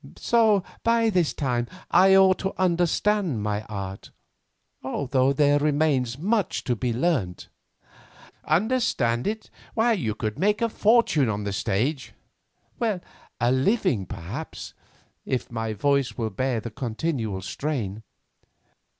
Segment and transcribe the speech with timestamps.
[0.17, 4.09] So, by this time, I ought to understand my art,
[4.81, 7.49] although there remains much to be learnt."
[8.45, 9.51] "Understand it!
[9.75, 12.13] Why, you could make a fortune on the stage."
[12.81, 14.73] "A living, perhaps,
[15.23, 18.01] if my voice will bear the continual strain.